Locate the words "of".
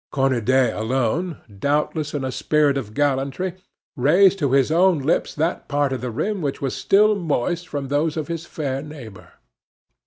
2.75-2.95, 5.93-6.01, 8.17-8.27